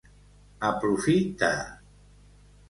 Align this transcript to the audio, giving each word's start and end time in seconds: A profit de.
A 0.69 0.71
profit 0.85 1.29
de. 1.43 1.51